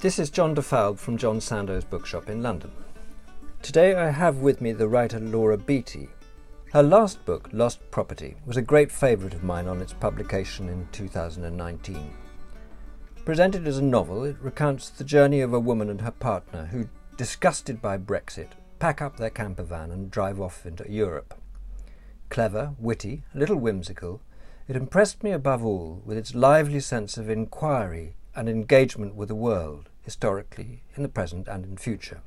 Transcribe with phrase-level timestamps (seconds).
[0.00, 2.70] This is John de Falbe from John Sandoe's bookshop in London.
[3.62, 6.08] Today I have with me the writer Laura Beatty.
[6.72, 10.86] Her last book, Lost Property, was a great favourite of mine on its publication in
[10.92, 12.14] 2019.
[13.24, 16.88] Presented as a novel, it recounts the journey of a woman and her partner who,
[17.16, 21.34] disgusted by Brexit, pack up their camper van and drive off into Europe.
[22.28, 24.20] Clever, witty, a little whimsical,
[24.68, 29.34] it impressed me above all with its lively sense of inquiry and engagement with the
[29.34, 32.20] world, historically, in the present, and in future.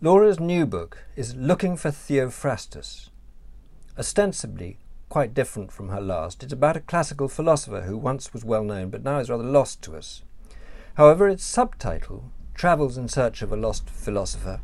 [0.00, 3.10] Laura's new book is Looking for Theophrastus.
[3.98, 8.62] Ostensibly quite different from her last, it's about a classical philosopher who once was well
[8.62, 10.22] known but now is rather lost to us.
[10.94, 14.60] However, its subtitle, Travels in Search of a Lost Philosopher,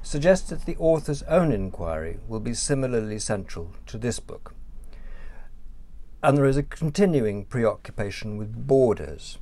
[0.00, 4.54] suggests that the author's own inquiry will be similarly central to this book
[6.22, 9.38] and there is a continuing preoccupation with borders.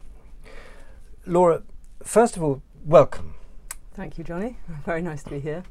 [1.24, 1.62] Laura,
[2.02, 3.34] first of all, welcome.
[3.94, 4.58] Thank you, Johnny.
[4.84, 5.64] Very nice to be here.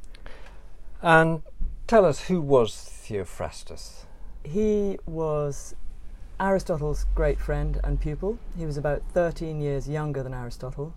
[1.00, 1.42] And
[1.86, 4.06] tell us who was Theophrastus?
[4.42, 5.74] He was
[6.40, 8.38] Aristotle's great friend and pupil.
[8.56, 10.92] He was about 13 years younger than Aristotle,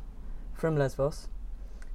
[0.54, 1.28] from Lesbos.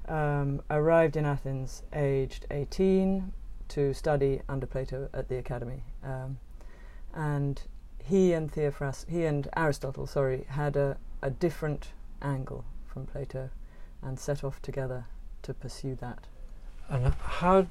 [0.06, 3.32] Um, arrived in Athens aged 18
[3.68, 5.82] to study under Plato at the academy.
[6.04, 6.38] Um,
[7.12, 7.62] and
[8.04, 11.88] he and Theophras, he and Aristotle, sorry, had a, a different
[12.20, 13.50] angle from Plato,
[14.02, 15.06] and set off together
[15.42, 16.26] to pursue that.
[16.88, 17.66] And how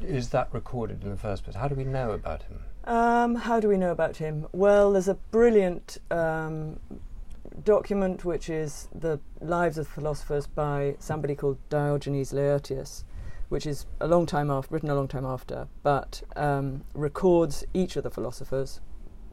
[0.00, 1.56] is that recorded in the first place?
[1.56, 2.60] How do we know about him?
[2.84, 4.46] Um, how do we know about him?
[4.52, 6.80] Well, there's a brilliant um,
[7.62, 13.04] document which is the Lives of Philosophers by somebody called Diogenes Laertius,
[13.50, 17.96] which is a long time after, written a long time after, but um, records each
[17.96, 18.80] of the philosophers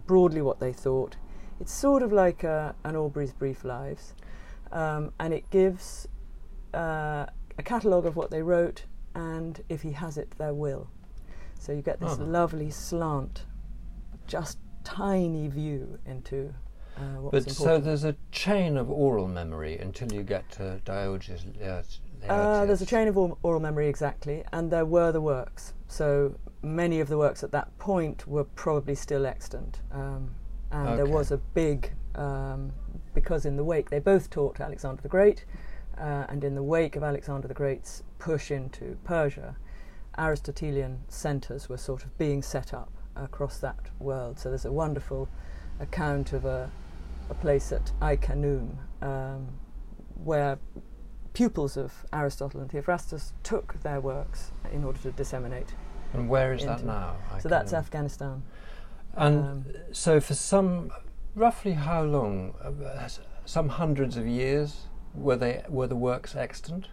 [0.07, 1.17] broadly what they thought.
[1.59, 4.13] It's sort of like uh, an Aubrey's Brief Lives,
[4.71, 6.07] um, and it gives
[6.73, 7.25] uh,
[7.57, 10.89] a catalogue of what they wrote and, if he has it, their will.
[11.59, 12.23] So you get this oh.
[12.23, 13.45] lovely slant,
[14.27, 16.53] just tiny view into
[16.97, 21.43] uh, what's but so there's a chain of oral memory until you get to Diogenes.
[22.27, 25.73] Uh, there's a chain of oral memory exactly, and there were the works.
[25.87, 29.81] So many of the works at that point were probably still extant.
[29.91, 30.31] Um,
[30.71, 30.95] and okay.
[30.97, 32.71] there was a big, um,
[33.13, 35.45] because in the wake, they both taught Alexander the Great,
[35.97, 39.55] uh, and in the wake of Alexander the Great's push into Persia,
[40.17, 44.39] Aristotelian centres were sort of being set up across that world.
[44.39, 45.29] So there's a wonderful
[45.79, 46.69] account of a,
[47.29, 48.17] a place at Ai
[49.01, 49.47] um,
[50.23, 50.57] where
[51.37, 55.73] pupils of Aristotle and Theophrastus took their works in order to disseminate
[56.13, 57.17] and where is that now?
[57.31, 58.43] I so that's Afghanistan.
[59.15, 60.91] And um, so, for some,
[61.35, 62.53] roughly how long?
[62.63, 63.07] Uh,
[63.45, 66.87] some hundreds of years were they were the works extant?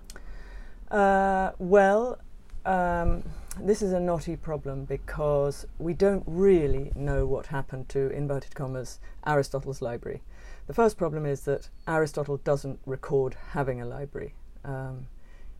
[0.91, 2.19] Uh, well,
[2.65, 3.25] um,
[3.61, 9.01] this is a knotty problem because we don't really know what happened to inverted commas
[9.27, 10.23] Aristotle's library.
[10.67, 14.35] The first problem is that Aristotle doesn't record having a library.
[14.65, 15.09] Um,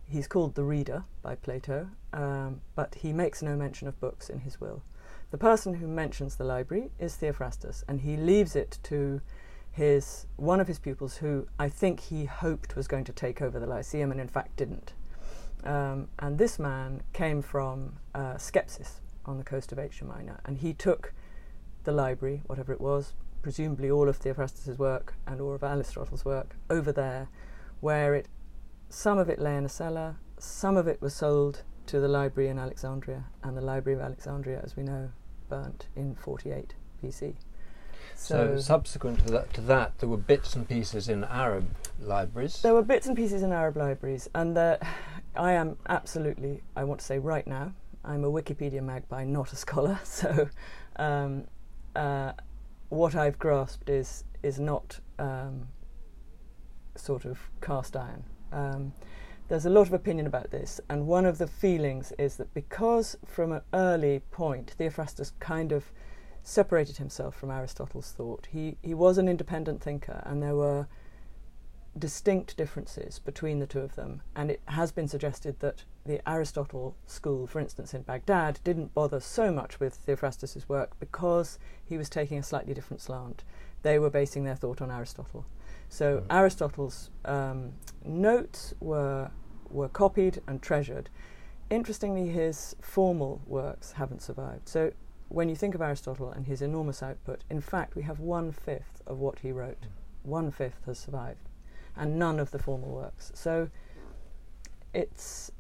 [0.09, 4.41] he's called the reader by Plato, um, but he makes no mention of books in
[4.41, 4.83] his will.
[5.31, 9.21] The person who mentions the library is Theophrastus, and he leaves it to
[9.71, 13.59] his one of his pupils, who I think he hoped was going to take over
[13.59, 14.95] the Lyceum, and in fact didn't.
[15.65, 20.59] Um, and this man came from uh, Skepsis on the coast of Asia Minor, and
[20.59, 21.13] he took
[21.83, 23.13] the library, whatever it was,
[23.45, 27.29] presumably all of Theophrastus's work and all of Aristotle's work, over there,
[27.81, 28.27] where it
[28.89, 32.49] some of it lay in a cellar, some of it was sold to the library
[32.49, 35.11] in Alexandria, and the Library of Alexandria, as we know,
[35.51, 37.35] burnt in 48 BC.
[38.15, 41.67] So, so, subsequent to that, to that, there were bits and pieces in Arab
[42.01, 42.63] libraries.
[42.63, 44.79] There were bits and pieces in Arab libraries, and uh,
[45.37, 47.75] I am absolutely, I want to say right now,
[48.07, 50.01] I'm a Wikipedia magpie, not a scholar.
[50.05, 50.49] So,
[50.97, 51.45] um,
[51.95, 52.33] uh,
[52.95, 55.69] what I've grasped is is not um,
[56.97, 58.25] sort of cast iron.
[58.53, 58.93] Um,
[59.49, 63.17] there's a lot of opinion about this, and one of the feelings is that because
[63.27, 65.93] from an early point Theophrastus kind of
[66.43, 70.87] separated himself from Aristotle's thought, he, he was an independent thinker, and there were
[71.99, 74.23] distinct differences between the two of them.
[74.37, 79.21] And it has been suggested that the Aristotle school, for instance, in Baghdad, didn't bother
[79.21, 83.43] so much with Theophrastus's work because he was taking a slightly different slant.
[83.83, 85.47] They were basing their thought on Aristotle.
[85.89, 86.27] So mm.
[86.31, 87.73] Aristotle's um,
[88.05, 89.31] notes were
[89.71, 91.11] were copied and treasured.
[91.71, 94.69] Interestingly, his formal works haven't survived.
[94.69, 94.93] So
[95.29, 99.03] when you think of Aristotle and his enormous output, in fact, we have one fifth
[99.07, 99.81] of what he wrote.
[99.81, 99.89] Mm.
[100.23, 101.49] One fifth has survived.
[101.97, 103.31] and none of the formal works.
[103.35, 103.69] So
[104.93, 105.51] it's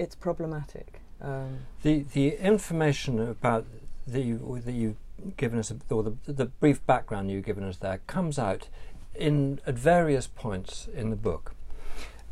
[0.00, 1.00] it's problematic.
[1.20, 3.66] Um, the the information about
[4.06, 4.96] that you that you've
[5.36, 8.68] given us, or the the brief background you've given us there, comes out
[9.14, 11.54] in at various points in the book,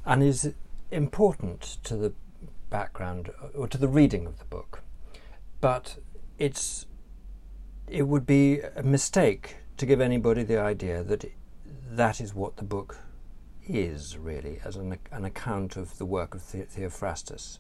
[0.06, 0.54] and is
[0.90, 2.12] important to the
[2.70, 4.82] background or to the reading of the book,
[5.60, 5.96] but
[6.38, 6.86] it's
[7.86, 11.30] it would be a mistake to give anybody the idea that
[11.90, 12.98] that is what the book
[13.68, 17.58] is really as an, an account of the work of the- Theophrastus.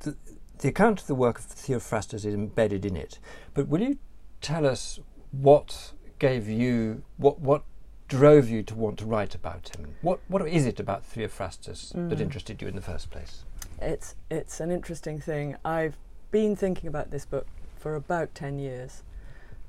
[0.00, 0.16] The,
[0.58, 3.18] the account of the work of Theophrastus is embedded in it,
[3.54, 3.98] but will you
[4.40, 4.98] tell us
[5.30, 7.62] what gave you what what
[8.08, 9.94] drove you to want to write about him?
[10.02, 12.20] What what is it about Theophrastus that Mm.
[12.20, 13.44] interested you in the first place?
[13.80, 15.56] it's it's an interesting thing.
[15.64, 15.96] I've
[16.30, 17.46] been thinking about this book
[17.78, 19.02] for about ten years,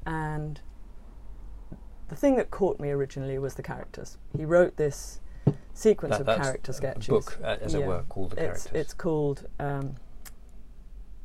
[0.05, 0.59] and
[2.13, 4.17] the thing that caught me originally was the characters.
[4.37, 5.19] He wrote this
[5.73, 7.07] sequence That- of character a sketches.
[7.07, 8.81] book, uh, as it were, called the it's, characters.
[8.81, 9.95] It's called um,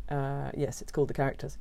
[0.09, 1.59] uh, yes, it's called the characters,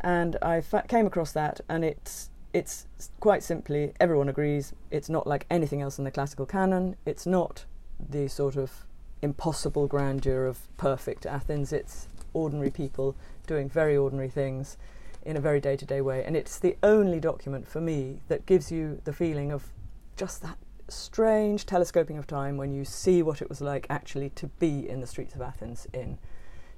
[0.00, 2.86] and I fa- came across that, and it's it's
[3.18, 6.96] quite simply everyone agrees it's not like anything else in the classical canon.
[7.06, 7.64] It's not
[7.98, 8.86] the sort of
[9.22, 11.72] impossible grandeur of perfect Athens.
[11.72, 13.16] It's ordinary people
[13.46, 14.76] doing very ordinary things
[15.24, 18.44] in a very day to day way, and it's the only document for me that
[18.46, 19.72] gives you the feeling of
[20.16, 20.58] just that
[20.88, 25.00] strange telescoping of time when you see what it was like actually to be in
[25.00, 26.18] the streets of Athens in,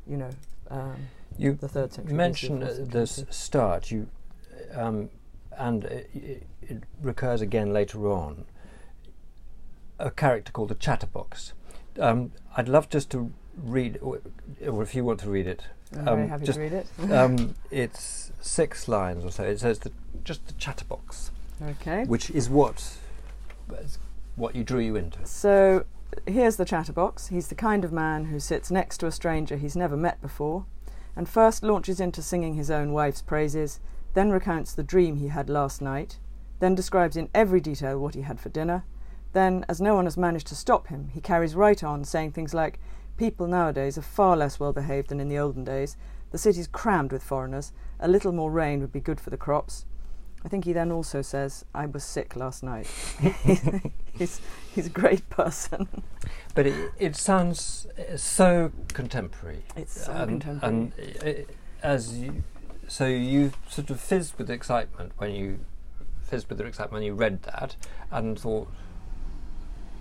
[0.06, 0.30] you know,
[0.70, 0.96] um,
[1.36, 2.12] You the third century.
[2.12, 3.02] BC, mention fourth the BC.
[3.28, 4.08] s- start, you,
[4.74, 5.10] um,
[5.56, 8.44] and it, it, it recurs again later on,
[9.98, 11.52] a character called the Chatterbox.
[11.98, 13.32] Um, I'd love just to
[13.62, 14.20] read, or,
[14.66, 15.62] or if you want to read it.
[15.92, 16.86] I'm um, very happy just- to read it.
[17.10, 19.44] Um, it's six lines or so.
[19.44, 19.92] It says the,
[20.24, 21.30] just the Chatterbox,
[21.62, 22.04] okay.
[22.04, 22.98] which is what
[24.36, 25.24] what you drew you into.
[25.26, 25.84] So
[26.26, 27.28] here's the chatterbox.
[27.28, 30.66] He's the kind of man who sits next to a stranger he's never met before,
[31.16, 33.80] and first launches into singing his own wife's praises,
[34.14, 36.18] then recounts the dream he had last night,
[36.60, 38.84] then describes in every detail what he had for dinner.
[39.32, 42.54] Then, as no one has managed to stop him, he carries right on, saying things
[42.54, 42.78] like,
[43.16, 45.96] People nowadays are far less well behaved than in the olden days.
[46.32, 47.72] The city's crammed with foreigners.
[48.00, 49.86] A little more rain would be good for the crops.
[50.44, 52.86] I think he then also says, I was sick last night.
[54.12, 54.40] he's,
[54.74, 55.88] he's a great person.
[56.54, 59.62] But it, it sounds uh, so contemporary.
[59.76, 60.60] It's so contemporary.
[60.62, 61.44] And i
[61.82, 62.42] as you,
[62.88, 65.60] so you sort of fizzed with excitement when you
[66.22, 67.76] fizzed with excitement when you read that,
[68.10, 68.68] and thought,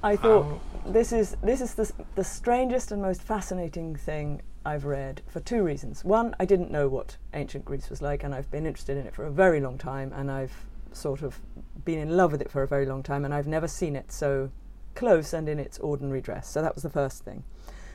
[0.04, 4.84] I thought how- this is this is the, the strangest and most fascinating thing I've
[4.84, 6.04] read for two reasons.
[6.04, 9.16] One, I didn't know what ancient Greece was like, and I've been interested in it
[9.16, 11.40] for a very long time, and I've sort of
[11.86, 14.12] been in love with it for a very long time, and I've never seen it
[14.12, 14.52] so
[14.94, 16.50] close and in its ordinary dress.
[16.50, 17.44] So that was the first thing.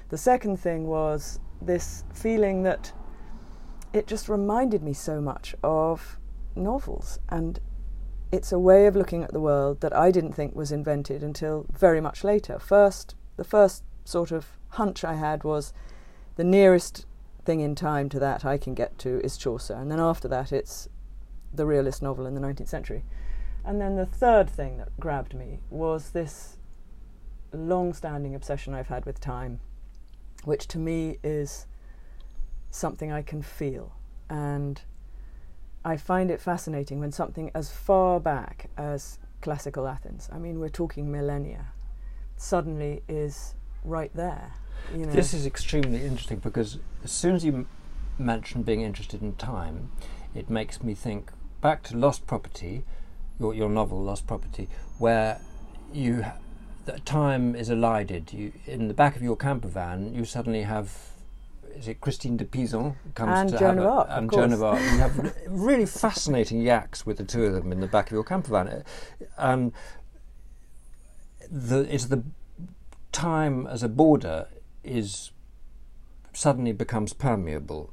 [0.09, 2.93] The second thing was this feeling that
[3.93, 6.19] it just reminded me so much of
[6.57, 7.61] novels and
[8.31, 11.67] it's a way of looking at the world that I didn't think was invented until
[11.73, 12.59] very much later.
[12.59, 15.73] First, the first sort of hunch I had was
[16.37, 17.07] the nearest
[17.45, 20.53] thing in time to that I can get to is Chaucer, and then after that,
[20.53, 20.89] it's
[21.53, 23.05] the realist novel in the 19th century.
[23.65, 26.59] And then the third thing that grabbed me was this
[27.53, 29.61] long standing obsession I've had with time,
[30.45, 31.67] which to me is
[32.71, 33.95] something I can feel.
[34.29, 34.83] And
[35.85, 40.69] I find it fascinating when something as far back as classical Athens, I mean, we're
[40.69, 41.67] talking millennia,
[42.37, 43.55] suddenly is
[43.85, 44.53] right there.
[44.95, 45.13] You know?
[45.13, 47.67] This is extremely interesting because as soon as you m-
[48.19, 49.91] mention being interested in time,
[50.35, 51.31] it makes me think
[51.61, 52.85] back to Lost Property,
[53.39, 54.69] your, your novel Lost Property,
[54.99, 55.41] where
[55.93, 56.37] you ha-
[56.85, 58.33] the time is elided.
[58.33, 60.93] You in the back of your camper van, you suddenly have.
[61.79, 64.63] Is it Christine de Pizan comes And to Joan have a- Arc, and Joan of.
[64.65, 64.81] Arc.
[64.81, 68.25] You have really fascinating yaks with the two of them in the back of your
[68.25, 68.85] camper van.
[69.37, 69.73] Um,
[71.51, 72.25] the it's the
[73.13, 74.49] time as a border
[74.83, 75.31] is
[76.33, 77.93] suddenly becomes permeable.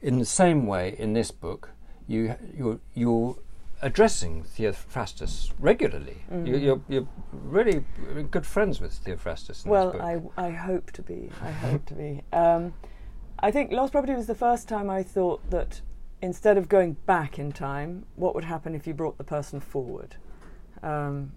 [0.00, 1.70] In the same way, in this book,
[2.08, 3.36] you you're, you're
[3.82, 6.22] addressing Theophrastus regularly.
[6.32, 6.46] Mm.
[6.46, 7.84] You, you're you're really
[8.30, 9.66] good friends with Theophrastus.
[9.66, 10.00] Well.
[10.00, 11.30] I, I hope to be.
[11.42, 12.22] I hope to be.
[12.32, 12.72] Um,
[13.42, 15.80] I think Lost Property was the first time I thought that
[16.20, 20.16] instead of going back in time, what would happen if you brought the person forward?
[20.82, 21.32] Um,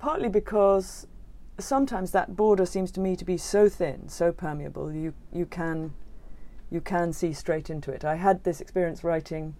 [0.00, 1.06] partly because
[1.58, 4.92] sometimes that border seems to me to be so thin, so permeable.
[4.92, 5.92] You you can
[6.68, 8.04] you can see straight into it.
[8.04, 9.54] I had this experience writing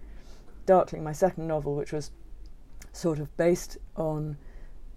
[0.67, 2.11] Darkling, my second novel, which was
[2.93, 4.39] sort of based on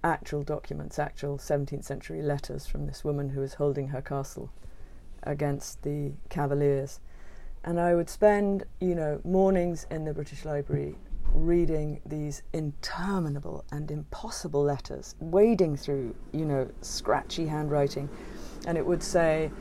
[0.03, 4.49] actual documents, actual 17th century letters from this woman who was holding her castle
[5.23, 6.99] against the Cavaliers.
[7.63, 10.95] And I would spend, you know, mornings in the British Library
[11.33, 18.09] reading these interminable and impossible letters, wading through, you know, scratchy handwriting.
[18.65, 19.51] And it would say,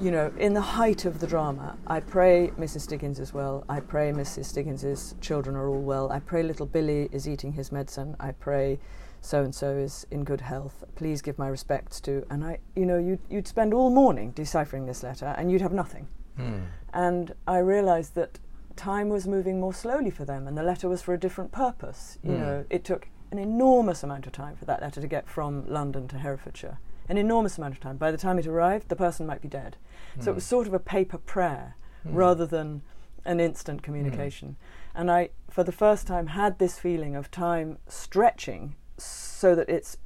[0.00, 2.82] you know, in the height of the drama, I pray Mrs.
[2.82, 3.64] Stiggins is well.
[3.68, 4.46] I pray Mrs.
[4.46, 6.10] Stiggins's children are all well.
[6.10, 8.16] I pray little Billy is eating his medicine.
[8.18, 8.78] I pray
[9.20, 10.84] so and so is in good health.
[10.94, 12.24] Please give my respects to.
[12.30, 15.72] And I, you know, you'd, you'd spend all morning deciphering this letter and you'd have
[15.72, 16.08] nothing.
[16.38, 16.62] Mm.
[16.92, 18.38] And I realized that
[18.76, 22.18] time was moving more slowly for them and the letter was for a different purpose.
[22.22, 22.38] You Mm.
[22.38, 26.08] know, it took an enormous amount of time for that letter to get from London
[26.08, 26.78] to Herefordshire.
[27.08, 27.96] An enormous amount of time.
[27.96, 29.76] By the time it arrived, the person might be dead.
[30.18, 32.14] So it was sort of a paper prayer Mm.
[32.14, 32.82] rather than
[33.26, 34.56] an instant communication.
[34.94, 39.96] And I, for the first time, had this feeling of time stretching so that it's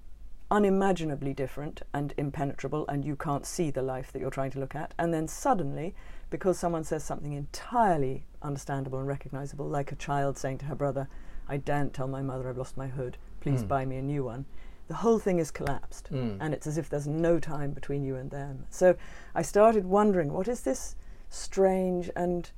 [0.51, 4.75] unimaginably different and impenetrable, and you can't see the life that you're trying to look
[4.75, 4.95] at.
[4.99, 5.95] And then suddenly,
[6.31, 11.09] because someone says something entirely understandable and recognizable, like a child saying to her brother,
[11.49, 13.69] I daren't tell my mother I've lost my hood, please Mm.
[13.69, 14.45] buy me a new one.
[14.87, 16.37] The whole thing is collapsed Mm.
[16.41, 18.67] and it's as if there's no time between you and them.
[18.71, 18.97] So
[19.35, 20.95] I started wondering what is this
[21.31, 22.51] strange and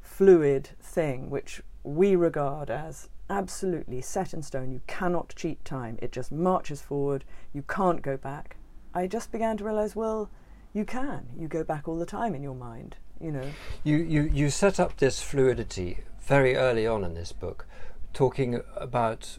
[0.00, 4.70] fluid thing which we regard as absolutely set in stone.
[4.70, 8.56] You cannot cheat time, it just marches forward, you can't go back.
[8.94, 10.30] I just began to realize, well,
[10.72, 11.28] you can.
[11.38, 13.50] You go back all the time in your mind, you know.
[13.82, 17.66] You, you, you set up this fluidity very early on in this book,
[18.12, 19.38] talking about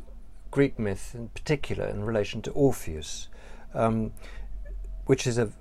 [0.52, 3.28] Greek myth in particular in relation to Orpheus,
[3.74, 4.14] um,
[5.06, 5.52] which is a.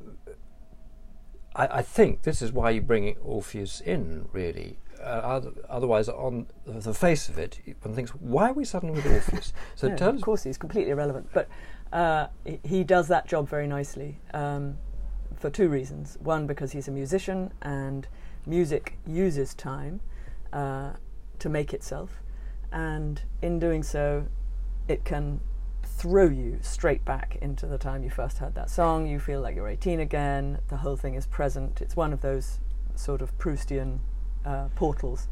[1.57, 4.78] I, I think this is why you bring Orpheus in, really.
[5.05, 9.53] Uh, otherwise, on the face of it, one thinks, why are we suddenly with Orpheus?
[9.75, 11.49] So No, of course, he's completely irrelevant, but
[11.93, 14.79] uh, he- he does that job very nicely um,
[15.37, 16.17] for two reasons.
[16.21, 18.09] One, because he's a musician, and
[18.47, 20.01] music uses time
[20.53, 20.93] uh,
[21.39, 22.23] to make itself,
[22.73, 24.27] and in doing so,
[24.89, 25.41] it can
[25.83, 29.07] throw you straight back into the time you first heard that song.
[29.07, 30.59] You feel like you're 18 again.
[30.69, 31.81] The whole thing is present.
[31.81, 32.59] It's one of those
[32.97, 33.99] sort of Proustian
[34.45, 35.29] uh, portals.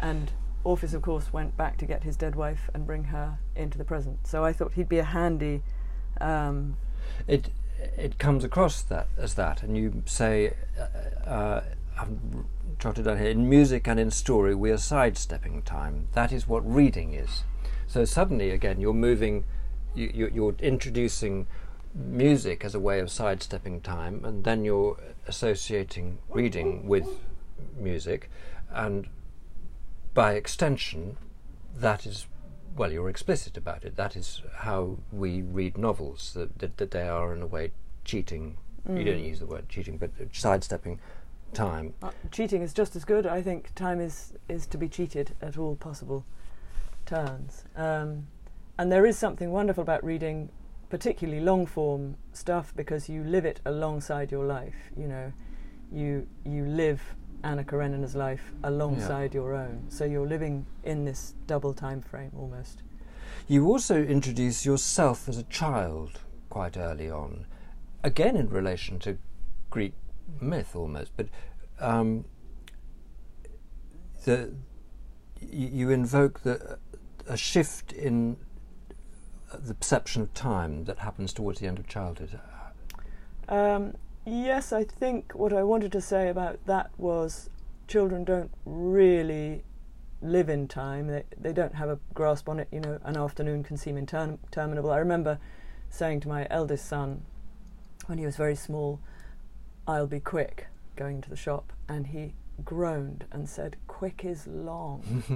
[0.00, 0.30] And
[0.64, 3.84] Orpheus, of course, went back to get his dead wife and bring her into the
[3.84, 4.26] present.
[4.26, 5.62] So I thought he'd be a handy.
[6.20, 6.76] Um,
[7.26, 7.50] it
[7.96, 11.64] it comes across that as that, and you say, uh, uh,
[11.98, 12.08] I've
[12.78, 16.08] jotted down here, in music and in story, we are sidestepping time.
[16.12, 17.44] That is what reading is.
[17.86, 19.44] So suddenly, again, you're moving,
[19.94, 21.46] you, you, you're introducing
[21.94, 27.08] music as a way of sidestepping time, and then you're associating reading with
[27.76, 28.30] music,
[28.70, 29.08] and
[30.14, 31.16] by extension,
[31.74, 32.26] that is
[32.76, 33.96] well, you're explicit about it.
[33.96, 37.72] That is how we read novels, that, that, that they are, in a way,
[38.04, 38.58] cheating.
[38.88, 41.00] You don't use the word cheating, but sidestepping
[41.52, 41.94] time.
[42.02, 43.26] uh, cheating is just as good.
[43.26, 46.24] I think time is, is to be cheated at all possible
[47.04, 47.64] turns.
[47.74, 48.28] Um,
[48.78, 50.50] and there is something wonderful about reading,
[50.88, 54.76] particularly long form stuff, because you live it alongside your life.
[54.96, 55.32] You know,
[55.90, 59.84] you you live Anna Karenina's life alongside your own.
[59.88, 62.82] So you're living in this double time frame almost.
[63.48, 67.46] You also introduce yourself as a child quite early on,
[68.02, 69.18] again in relation to
[69.70, 69.92] Greek
[70.40, 71.28] myth almost, but
[71.78, 72.24] um,
[74.24, 74.54] the
[75.40, 76.78] you invoke the
[77.28, 78.36] a shift in
[79.52, 82.38] the perception of time that happens towards the end of childhood.
[83.48, 83.94] Um,
[84.26, 87.48] yes, I think what I wanted to say about that was
[87.88, 89.62] children don't really
[90.20, 91.06] live in time.
[91.06, 92.68] They, they don't have a grasp on it.
[92.72, 94.90] You know, an afternoon can seem interminable.
[94.90, 95.38] I remember
[95.90, 97.22] saying to my eldest son
[98.06, 99.00] when he was very small,
[99.86, 100.66] I'll be quick
[100.96, 101.72] going to the shop.
[101.88, 105.32] And he groaned and said, Quick is long.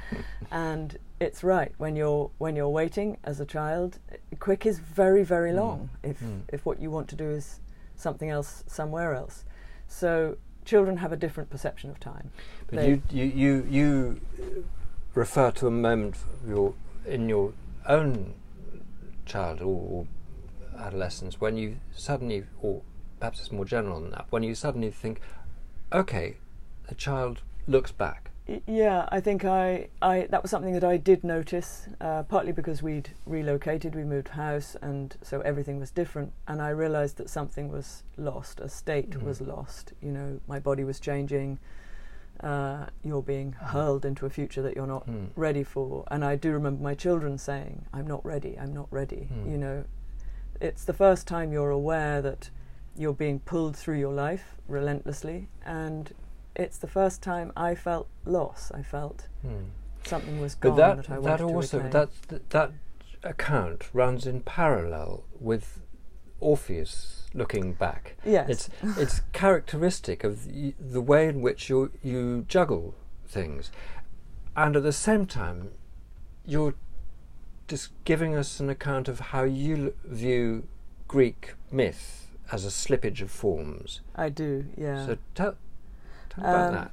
[0.50, 3.98] and it's right when you're when you're waiting as a child
[4.40, 5.56] quick is very very Mm.
[5.56, 6.42] long if Mm.
[6.52, 7.60] if what you want to do is
[7.96, 9.44] something else somewhere else
[9.88, 12.30] so children have a different perception of time
[12.66, 14.20] But They- you, you, you, you
[15.14, 16.74] refer to a moment your,
[17.06, 17.52] in your
[17.86, 18.34] own
[19.26, 20.06] child or, or
[20.78, 22.82] adolescence when you suddenly, or
[23.20, 25.20] perhaps it's more general than that, when you suddenly think,
[25.92, 26.36] okay,
[26.88, 28.30] the child looks back.
[28.66, 32.82] Yeah, I think I, I that was something that I did notice, uh, partly because
[32.82, 36.32] we'd relocated, we moved house, and so everything was different.
[36.46, 39.22] And I realised that something was lost, a state Mhm.
[39.22, 39.94] was lost.
[40.02, 41.58] You know, my body was changing,
[42.40, 45.28] uh, you're being hurled into a future that you're not Mm.
[45.36, 46.04] ready for.
[46.10, 48.58] And I do remember my children saying, "I'm not ready.
[48.58, 49.50] I'm not ready." Mm.
[49.52, 49.84] You know,
[50.60, 52.50] it's the first time you're aware that
[52.94, 56.12] you're being pulled through your life relentlessly, and
[56.56, 58.70] it's the first time I felt loss.
[58.72, 59.66] I felt Mm.
[60.04, 61.92] something was gone But that that, I wanted that to also reclaim.
[61.92, 62.70] that th- that
[63.22, 65.80] account runs in parallel with
[66.40, 68.16] Orpheus looking back.
[68.24, 68.68] yes, It's
[68.98, 72.94] it's characteristic of y- the way in which you you juggle
[73.26, 73.70] things,
[74.56, 75.70] and at the same time,
[76.44, 76.74] you're
[77.66, 80.68] just giving us an account of how you l- view
[81.08, 84.02] Greek myth as a slippage of forms.
[84.14, 84.66] I do.
[84.76, 85.06] Yeah.
[85.06, 85.56] So tell,
[86.34, 86.90] tell about Um, that.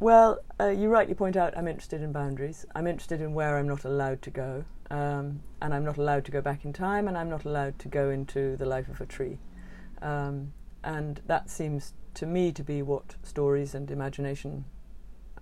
[0.00, 2.64] Well, uh, you rightly point out I'm interested in boundaries.
[2.74, 4.64] I'm interested in where I'm not allowed to go.
[4.90, 7.88] Um, and I'm not allowed to go back in time, and I'm not allowed to
[7.88, 9.38] go into the life of a tree.
[10.00, 14.64] Um, and that seems to me to be what stories and imagination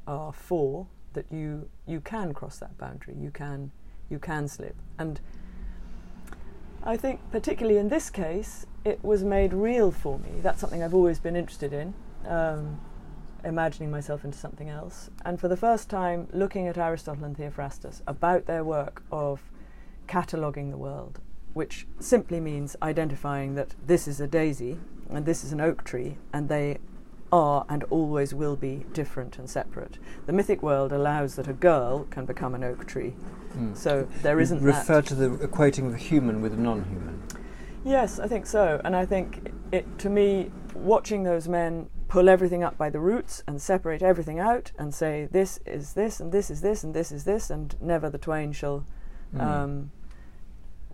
[0.06, 0.86] are for.
[1.12, 3.14] That you you can cross that boundary.
[3.18, 3.70] You can
[4.10, 4.74] you can slip.
[4.98, 5.20] And
[6.82, 10.40] I think, particularly in this case, it was made real for me.
[10.42, 11.94] That's something I've always been interested in.
[12.26, 12.80] Um,
[13.46, 15.08] imagining myself into something else.
[15.24, 19.40] And for the first time, looking at Aristotle and Theophrastus about their work of
[20.06, 21.20] cataloguing the world,
[21.54, 26.18] which simply means identifying that this is a daisy and this is an oak tree,
[26.32, 26.78] and they
[27.32, 29.98] are and always will be different and separate.
[30.26, 33.14] The mythic world allows that a girl can become an oak tree.
[33.56, 33.76] Mm.
[33.76, 35.06] So there You isn't refer that.
[35.06, 37.22] to the equating of a human with non-human.
[37.84, 38.80] Yes, I think so.
[38.84, 43.42] And I think it to me, watching those men pull everything up by the roots
[43.46, 47.10] and separate everything out and say this is this and this is this and this
[47.10, 48.84] is this and never the twain shall
[49.34, 49.40] Mm.
[49.40, 49.90] um,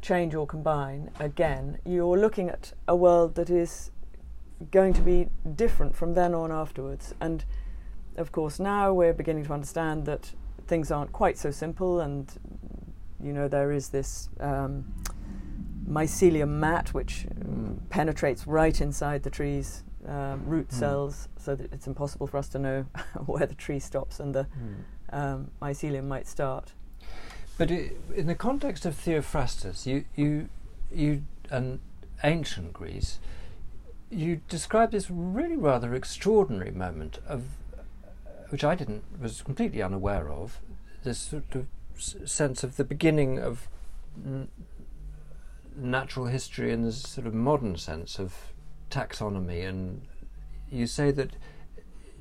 [0.01, 1.79] change or combine again.
[1.85, 3.91] You're looking at a world that is
[4.71, 7.15] going to be different from then on afterwards.
[7.21, 7.45] And
[8.17, 10.33] of course, now we're beginning to understand that
[10.67, 12.33] things aren't quite so simple, and
[13.23, 14.31] you know there is this.
[14.41, 14.87] Um,
[15.89, 17.77] mycelium mat, which Mm.
[17.91, 20.79] penetrates right inside the tree's um, root Mm.
[20.79, 22.83] cells, so that it's impossible for us to know
[23.27, 25.17] where the tree stops and the Mm.
[25.19, 26.73] um, mycelium might start.
[27.59, 30.49] But i in the context of Theophrastus, you you
[30.93, 31.81] you and
[32.25, 33.19] ancient Greece,
[34.11, 37.43] you describe this really rather extraordinary moment of
[38.51, 40.61] which I didn't was completely unaware of.
[41.05, 43.69] This sort of s- sense of the beginning of
[44.25, 44.49] n-
[45.77, 48.53] natural history in this sort of modern sense of
[48.93, 50.03] taxonomy, and
[50.71, 51.31] you say that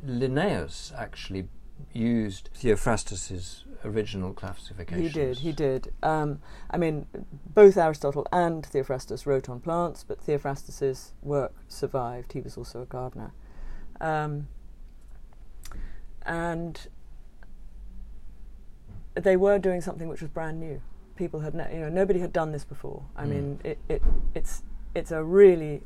[0.03, 1.47] Linnaeus actually
[1.93, 5.03] used Theophrastus's original classification.
[5.03, 5.91] He did, he did.
[6.03, 7.07] Um, I mean,
[7.53, 12.33] both Aristotle and Theophrastus wrote on plants, but Theophrastus's work survived.
[12.33, 13.31] He was also a gardener.
[13.99, 14.47] Um,
[16.25, 16.87] and
[19.15, 20.81] they were doing something which was brand new.
[21.15, 23.03] People had, ne- you know, nobody had done this before.
[23.15, 23.29] I Mm.
[23.29, 24.01] mean, it, it,
[24.35, 24.63] it's,
[24.95, 25.83] it's a really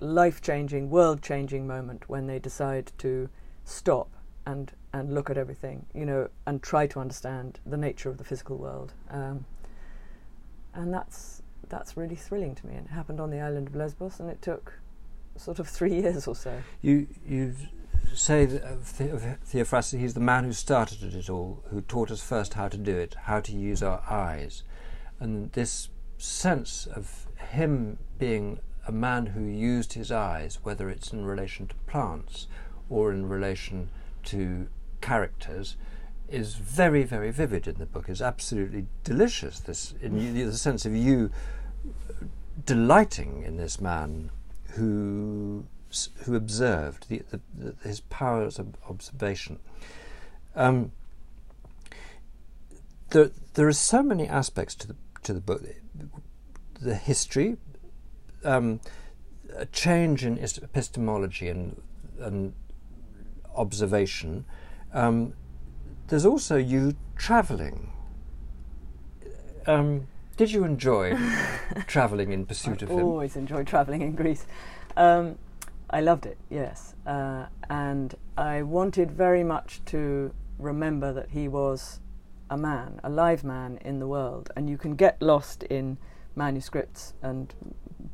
[0.00, 3.28] life-changing, world-changing moment when they decide to
[3.64, 4.08] stop
[4.46, 8.24] and and look at everything, you know, and try to understand the nature of the
[8.24, 8.92] physical world.
[9.10, 9.46] Um,
[10.74, 12.74] and that's that's really thrilling to me.
[12.74, 14.74] And it happened on the island of Lesbos, and it took
[15.36, 16.62] sort of three years or so.
[16.82, 17.54] You you
[18.14, 22.22] say of, the, of Theophrastus, he's the man who started it all, who taught us
[22.22, 24.62] first how to do it, how to use our eyes,
[25.18, 31.24] and this sense of him being a man who used his eyes, whether it's in
[31.24, 32.48] relation to plants
[32.88, 33.88] or in relation
[34.24, 34.68] to
[35.00, 35.76] characters,
[36.28, 38.08] is very very vivid in the book.
[38.08, 39.60] is absolutely delicious.
[39.60, 41.30] This in the sense of you
[42.64, 44.30] delighting in this man
[44.74, 45.64] who
[46.24, 47.22] who observed the,
[47.54, 49.58] the, his powers of observation.
[50.56, 50.92] Um,
[53.10, 55.62] there, there are so many aspects to the to the book.
[56.80, 57.58] The history,
[58.44, 58.80] um,
[59.56, 61.80] a change in epistemology and
[62.18, 62.54] and
[63.54, 64.44] observation.
[64.92, 65.34] Um,
[66.08, 67.92] there's also you travelling.
[69.66, 71.16] Um, did you enjoy
[71.86, 72.98] travelling in pursuit I of him?
[72.98, 74.46] I always enjoyed travelling in Greece.
[74.96, 75.38] Um,
[75.90, 82.00] I loved it, yes, uh, and I wanted very much to remember that he was
[82.48, 85.98] a man, a live man in the world, and you can get lost in
[86.34, 87.54] manuscripts and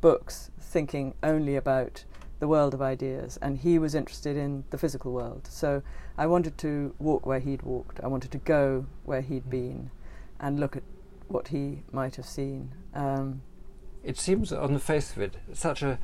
[0.01, 2.05] books thinking only about
[2.39, 5.47] the world of ideas, and he was interested in the physical world.
[5.49, 5.81] So
[6.17, 7.99] I wanted to walk where he'd walked.
[8.01, 9.91] I wanted to go where he'd been,
[10.39, 10.83] and look at
[11.27, 12.73] what he might have seen.
[12.93, 13.41] Um,
[14.03, 15.99] it seems on the face of it such a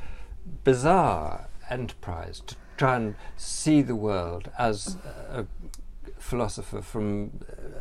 [0.62, 4.96] bizarre enterprise to try and see the world as
[5.30, 5.46] a
[6.18, 7.30] philosopher from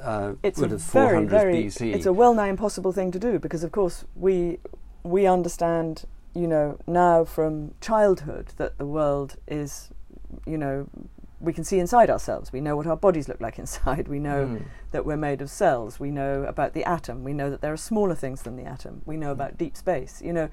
[0.01, 1.93] uh, it's a have very, very, BC.
[1.93, 4.59] it's a well nigh impossible thing to do because, of course, we
[5.05, 9.91] we understand, you know, now from childhood that the world is,
[10.47, 10.87] you know,
[11.39, 12.51] we can see inside ourselves.
[12.51, 14.07] We know what our bodies look like inside.
[14.07, 14.63] We know Mm.
[14.91, 15.99] that we're made of cells.
[15.99, 17.23] We know about the atom.
[17.23, 19.01] We know that there are smaller things than the atom.
[19.05, 20.21] We know about deep space.
[20.23, 20.49] You know,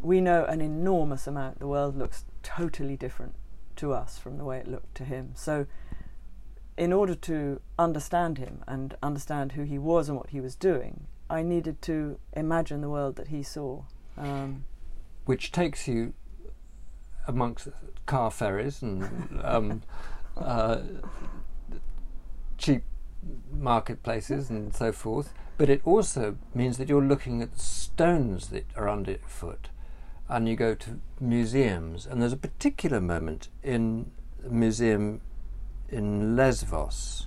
[0.00, 1.60] we know an enormous amount.
[1.60, 3.34] The world looks totally different
[3.76, 5.30] to us from the way it looked to him.
[5.34, 5.66] So,
[6.76, 11.06] in order to understand him and understand who he was and what he was doing,
[11.28, 13.82] I needed to imagine the world that he saw.
[14.16, 14.64] Um,
[15.24, 16.14] which takes you
[17.26, 17.68] amongst
[18.06, 19.82] car ferries and um,
[20.36, 20.80] uh,
[22.56, 22.82] cheap
[23.52, 25.32] marketplaces and so forth.
[25.58, 29.70] But it also means that you're looking at stones that are underfoot,
[30.28, 32.06] and you go to museums.
[32.06, 34.10] And there's a particular moment in
[34.44, 35.22] a museum
[35.88, 37.26] in Lesvos,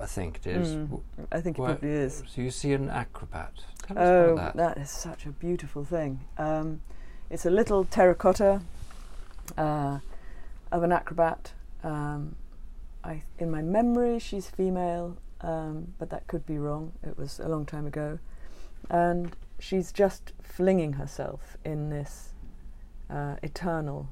[0.00, 0.74] I think it is.
[0.76, 1.00] Mm,
[1.30, 2.22] I think it probably is.
[2.26, 3.52] So you see an acrobat.
[3.86, 4.56] Tell Oh, that.
[4.56, 6.20] that is such a beautiful thing.
[6.38, 6.80] Um,
[7.30, 8.60] it's a little terracotta
[9.56, 9.98] uh,
[10.70, 11.52] of an acrobat.
[11.84, 12.36] Um,
[13.04, 16.92] I, in my memory, she's female, um, but that could be wrong.
[17.02, 18.18] It was a long time ago,
[18.90, 22.32] and she's just flinging herself in this
[23.10, 24.08] uh, eternal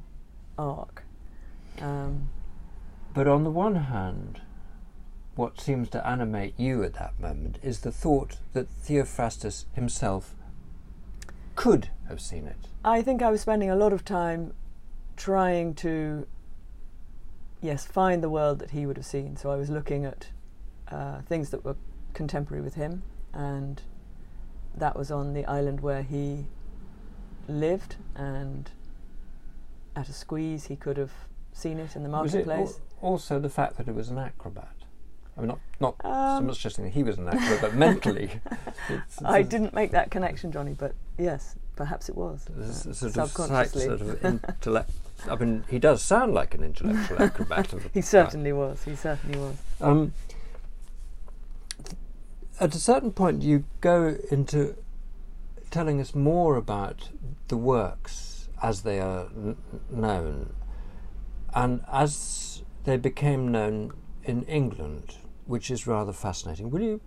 [0.58, 1.04] arc.
[1.80, 2.28] Um,
[3.14, 4.40] But on the one hand,
[5.36, 10.34] what seems to animate you at that moment is the thought that Theophrastus himself
[11.54, 12.56] could have seen it.
[12.84, 14.54] I think I was spending a lot of time
[15.16, 16.26] trying to,
[17.60, 19.36] yes, find the world that he would have seen.
[19.36, 20.28] So I was looking at
[20.88, 21.76] uh, things that were
[22.14, 23.82] contemporary with him, and
[24.74, 26.46] that was on the island where he
[27.48, 28.70] lived, and
[29.94, 31.12] at a squeeze he could have
[31.52, 32.80] seen it in the marketplace.
[33.02, 34.74] also the fact that it was an acrobat?
[35.40, 38.30] I mean, not not so Um, much just he was an actor, but mentally.
[38.88, 42.46] It's, it's I didn't make that connection, Johnny, but yes, perhaps it was.
[42.50, 43.86] Uh, sort subconsciously.
[43.86, 44.90] slight sort of intellect.
[45.30, 47.72] I mean, he does sound like an intellectual acrobat.
[47.94, 48.82] He certainly was.
[48.84, 49.56] He certainly was.
[49.80, 50.12] Um,
[52.58, 54.76] at a certain point, you go into
[55.70, 57.08] telling us more about
[57.48, 59.56] the works as they are n-
[59.90, 60.52] known,
[61.54, 63.92] and as they became known
[64.24, 65.16] in England,
[65.50, 66.70] which is rather fascinating.
[66.70, 67.00] Will you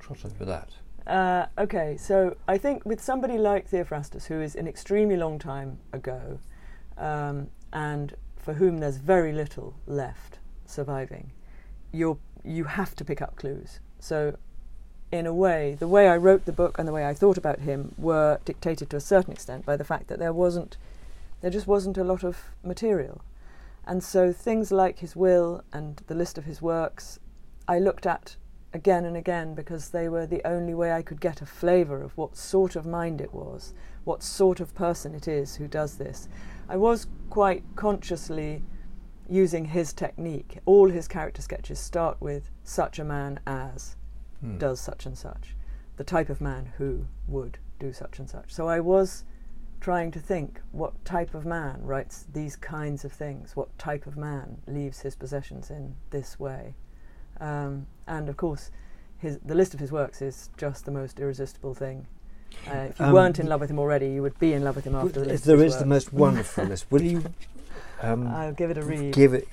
[0.00, 0.70] trot over that?
[1.06, 5.78] Uh, okay, so I think with somebody like Theophrastus, who is an extremely long time
[5.92, 6.38] ago,
[6.96, 11.30] um, and for whom there's very little left surviving,
[11.92, 13.80] you're, you have to pick up clues.
[13.98, 14.38] So,
[15.12, 17.60] in a way, the way I wrote the book and the way I thought about
[17.60, 20.78] him were dictated to a certain extent by the fact that there wasn't,
[21.42, 23.20] there just wasn't a lot of material,
[23.88, 27.18] and so things like his will and the list of his works,
[27.66, 28.36] I looked at
[28.74, 32.16] again and again because they were the only way I could get a flavour of
[32.16, 33.74] what sort of mind it was,
[34.04, 36.28] what sort of person it is who does this.
[36.68, 38.62] I was quite consciously
[39.28, 40.58] using his technique.
[40.66, 43.96] All his character sketches start with such a man as
[44.40, 44.58] Hmm.
[44.58, 45.56] does such and such,
[45.96, 48.52] the type of man who would do such and such.
[48.52, 49.24] So I was
[49.80, 54.16] trying to think what type of man writes these kinds of things, what type of
[54.16, 56.74] man leaves his possessions in this way.
[57.40, 58.70] Um, and of course,
[59.18, 62.06] his, the list of his works is just the most irresistible thing.
[62.68, 64.76] Uh, if you Um, weren't in love with him already, you would be in love
[64.76, 65.44] with him after the list.
[65.44, 66.86] there is the most wonderful list.
[66.90, 67.22] Will you
[68.02, 69.12] um, I'll give it a read.
[69.14, 69.46] give it?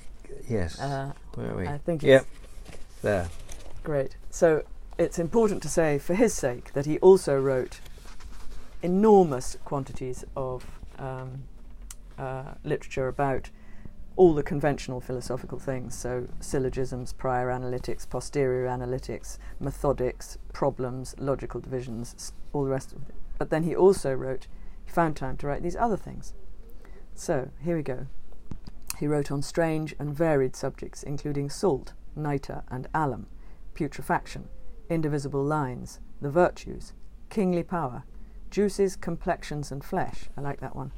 [0.48, 0.80] Yes.
[0.80, 1.66] Uh, Where are we?
[1.68, 2.26] I think Yep.
[3.02, 3.28] There.
[3.84, 4.16] great.
[4.30, 4.62] So
[4.98, 7.80] it's important to say, for his sake, that he also wrote
[8.82, 10.64] enormous quantities of
[10.98, 11.44] um,
[12.18, 13.50] uh, literature about
[14.16, 15.94] all the conventional philosophical things.
[15.94, 23.14] So syllogisms, prior analytics, posterior analytics, methodics, problems, logical divisions, all the rest of it.
[23.38, 24.46] But then he also wrote,
[24.84, 26.32] he found time to write these other things.
[27.14, 28.06] So here we go.
[28.98, 33.26] He wrote on strange and varied subjects, including salt, nitre, and alum,
[33.74, 34.44] putrefaction,
[34.88, 36.94] indivisible lines, the virtues,
[37.28, 38.04] kingly power,
[38.50, 40.24] juices, complexions, and flesh.
[40.36, 40.92] I like that one.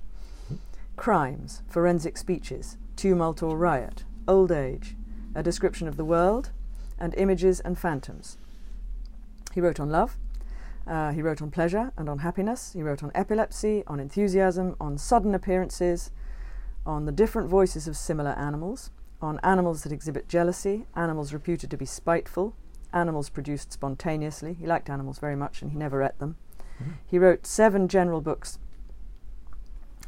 [0.97, 4.97] Crimes, forensic speeches, tumult or riot, old age,
[5.35, 6.51] a description of the world,
[6.99, 8.37] and images and phantoms.
[9.55, 10.17] He wrote on love.
[10.87, 12.73] Uh, he wrote on pleasure and on happiness.
[12.73, 16.11] He wrote on epilepsy, on enthusiasm, on sudden appearances,
[16.87, 21.77] on the different voices of similar animals, on animals that exhibit jealousy, animals reputed to
[21.77, 22.55] be spiteful,
[22.93, 24.55] animals produced spontaneously.
[24.55, 26.37] He liked animals very much and he never ate them.
[27.07, 28.59] He wrote seven general books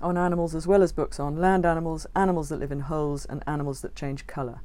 [0.00, 3.42] on animals as well as books on land animals, animals that live in holes, and
[3.46, 4.60] animals that change colour.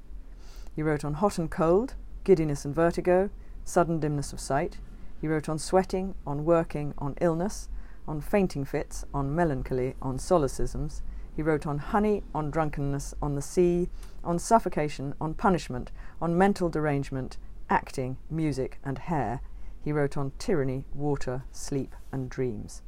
[0.76, 3.30] He wrote on hot and cold, giddiness and vertigo,
[3.64, 4.78] sudden dimness of sight.
[5.20, 7.70] He wrote on sweating, on working, on illness,
[8.08, 11.02] on fainting fits, on melancholy, on solecisms.
[11.36, 13.90] He wrote on honey, on drunkenness, on the sea,
[14.24, 15.92] on suffocation, on punishment,
[16.22, 17.38] on mental derangement,
[17.70, 19.42] acting, music, and hair.
[19.86, 22.82] He wrote on tyranny, water, sleep, and dreams.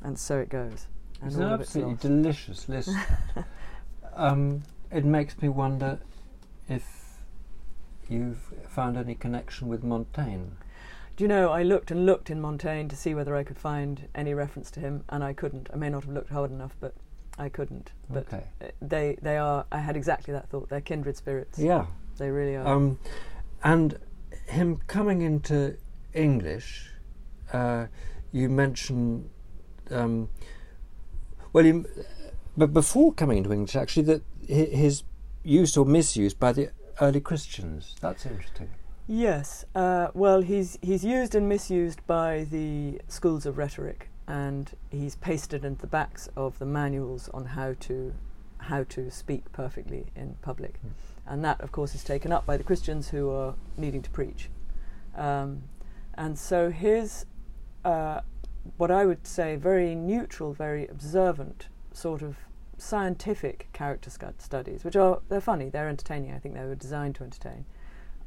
[0.00, 0.86] And so it goes.
[1.20, 2.90] And It's an of it's absolutely delicious list.
[4.14, 5.98] um, it makes me wonder
[6.68, 6.84] if
[8.08, 10.50] you've found any connection with Montaigne.
[11.16, 14.08] Do you know, I looked and looked in Montaigne to see whether I could find
[14.14, 15.68] any reference to him, and I couldn't.
[15.72, 16.94] I may not have looked hard enough, but
[17.40, 17.90] I couldn't.
[18.08, 18.44] But okay.
[18.62, 20.68] uh, they, they are, I had exactly that thought.
[20.68, 21.58] They're kindred spirits.
[21.58, 21.86] Yeah.
[22.18, 22.68] They really are.
[22.68, 23.00] Um,
[23.64, 23.98] and
[24.46, 25.76] him coming into
[26.16, 26.90] English,
[27.52, 27.86] uh,
[28.32, 29.28] you mentioned,
[29.90, 30.28] um,
[31.52, 31.86] well, you,
[32.56, 35.02] but before coming into English, actually, that hi- his
[35.44, 37.94] use or misuse by the early Christians.
[38.00, 38.70] That's interesting.
[39.06, 39.64] Yes.
[39.74, 45.64] Uh, well, he's he's used and misused by the schools of rhetoric, and he's pasted
[45.64, 48.12] into the backs of the manuals on how to
[48.58, 50.90] how to speak perfectly in public, Mm.
[51.26, 54.48] and that, of course, is taken up by the Christians who are needing to preach,
[55.14, 55.62] um,
[56.16, 57.26] and so his
[57.84, 58.20] uh,
[58.76, 62.36] what I would say very neutral, very observant sort of
[62.78, 66.32] scientific character studies, which are they're funny, they're entertaining.
[66.32, 67.64] I think they were designed to entertain,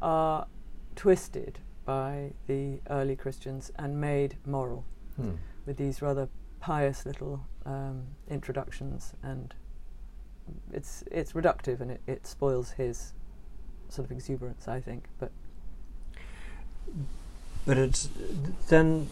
[0.01, 0.47] are
[0.95, 5.35] twisted by the early Christians and made moral Hmm.
[5.65, 6.29] with these rather
[6.61, 9.53] pious little um, introductions, and
[10.71, 13.13] it's it's reductive and it, it spoils his
[13.89, 15.09] sort of exuberance, I think.
[15.19, 15.31] But
[17.65, 18.09] But it's
[18.67, 19.09] then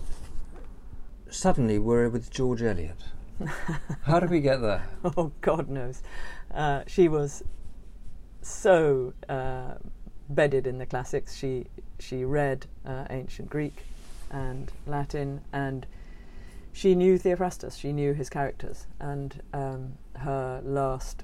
[1.30, 2.98] suddenly we're with George Eliot.
[4.04, 4.88] How did we get there?
[5.04, 6.02] oh, God knows,
[6.54, 7.44] uh, she was
[8.42, 9.76] so uh,
[10.30, 11.36] bedded in the classics.
[11.36, 11.68] She
[12.00, 13.84] she read uh, ancient Greek
[14.32, 15.86] and Latin, and
[16.74, 17.78] she knew Theophrastus.
[17.78, 21.24] She knew his characters, and um, her last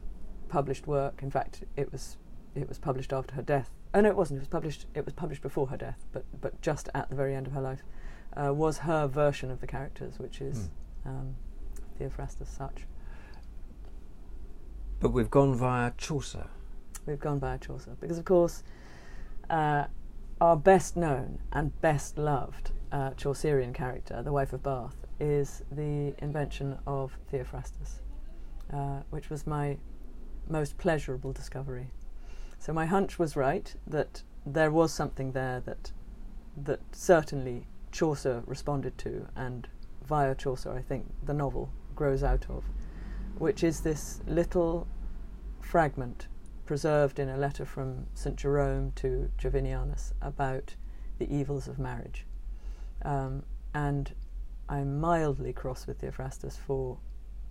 [0.49, 1.21] published work.
[1.23, 2.17] In fact, it was
[2.55, 3.69] it was published after her death.
[3.93, 4.37] Oh no, it wasn't.
[4.37, 4.85] It was published.
[4.95, 7.61] It was published before her death, but but just at the very end of her
[7.61, 7.83] life,
[8.35, 10.69] uh, was her version of the characters, which is
[11.05, 11.35] um,
[11.99, 12.87] Theophrastus such.
[14.99, 16.47] But we've gone via Chaucer.
[17.05, 18.63] We've gone via Chaucer because, of course,
[19.49, 19.85] uh,
[20.39, 26.13] our best known and best loved uh, Chaucerian character, the wife of Bath, is the
[26.19, 28.01] invention of Theophrastus,
[28.71, 29.77] uh, which was my
[30.49, 31.91] most pleasurable discovery.
[32.63, 35.91] So my hunch was right that there was something there that
[36.55, 39.67] that certainly Chaucer responded to, and
[40.07, 42.63] via Chaucer, I think the novel grows out of,
[43.37, 44.87] which is this little
[45.59, 46.27] fragment
[46.65, 48.37] preserved in a letter from St.
[48.37, 50.73] Jerome to Jovinianus about
[51.19, 52.25] the evils of marriage.
[53.01, 54.13] Um, and
[54.69, 56.97] I'm mildly cross with Theophrastus for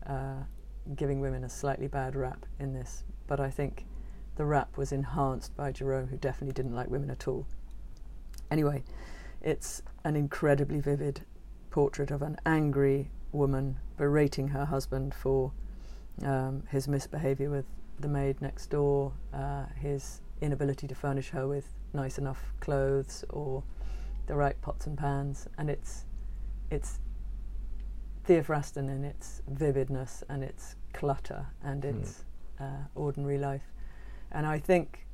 [0.07, 0.45] uh,
[0.97, 3.85] giving women a slightly bad rap in this, but I think
[4.37, 7.47] the rap was enhanced by Jerome, who definitely didn't like women at all.
[8.51, 8.83] Anyway,
[9.41, 11.23] it's an incredibly vivid
[11.71, 15.53] portrait of an angry woman berating her husband for
[16.23, 17.65] um, his misbehaviour with
[17.99, 23.63] the maid next door, uh, his inability to furnish her with nice enough clothes or
[24.27, 26.05] the right pots and pans, and it's
[26.71, 27.01] it's
[28.27, 31.91] Theophrastan in its vividness and its clutter and Hmm.
[31.91, 32.25] its
[32.61, 33.73] uh, ordinary life,
[34.33, 35.07] and I think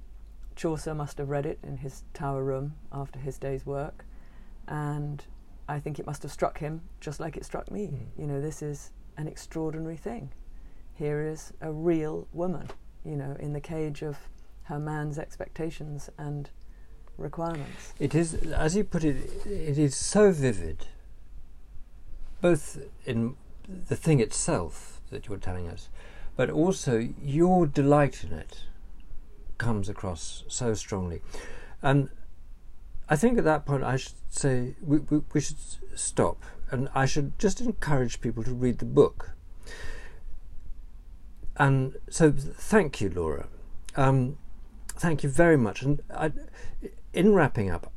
[0.56, 4.04] Chaucer must have read it in his tower room after his day's work,
[4.66, 5.22] and
[5.68, 7.88] I think it must have struck him just like it struck me.
[7.88, 8.06] Mm.
[8.16, 10.30] You know, this is an extraordinary thing.
[10.94, 12.68] Here is a real woman,
[13.04, 14.16] you know, in the cage of
[14.64, 16.50] her man's expectations and
[17.16, 17.92] requirements.
[17.98, 20.86] It is, as you put it, it is so vivid,
[22.40, 23.36] both in
[23.88, 25.88] the thing itself that you're telling us,
[26.36, 28.64] but also your delight in it
[29.58, 31.20] comes across so strongly.
[31.82, 32.08] And
[33.08, 35.58] I think at that point I should say we, we, we should
[35.94, 39.32] stop and I should just encourage people to read the book.
[41.56, 43.48] And so thank you, Laura.
[43.96, 44.38] Um,
[44.90, 45.82] thank you very much.
[45.82, 46.32] And I,
[47.12, 47.92] in wrapping up,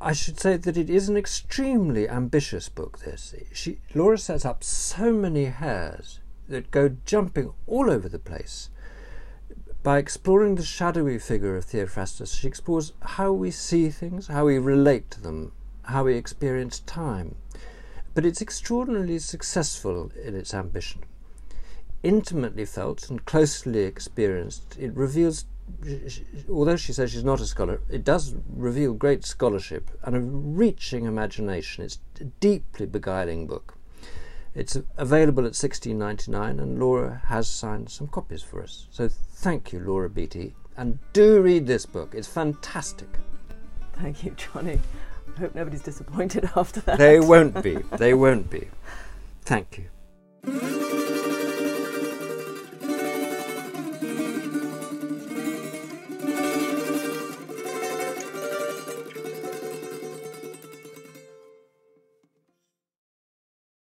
[0.00, 2.98] I should say that it is an extremely ambitious book.
[2.98, 8.68] This she Laura sets up so many hairs that go jumping all over the place.
[9.82, 14.58] By exploring the shadowy figure of Theophrastus, she explores how we see things, how we
[14.58, 17.36] relate to them, how we experience time.
[18.14, 21.02] But it's extraordinarily successful in its ambition.
[22.02, 24.76] intimately felt and closely experienced.
[24.78, 25.44] It reveals,
[26.48, 31.04] although she says she's not a scholar, it does reveal great scholarship and a reaching
[31.04, 31.84] imagination.
[31.84, 33.75] It's a deeply beguiling book.
[34.56, 38.86] It's available at 16.99 and Laura has signed some copies for us.
[38.90, 42.14] So thank you, Laura Beatty, and do read this book.
[42.14, 43.08] It's fantastic.
[43.92, 44.80] Thank you, Johnny.
[45.36, 46.96] I hope nobody's disappointed after that.
[46.96, 47.76] They won't be.
[47.98, 48.68] They won't be.
[49.42, 51.05] Thank you.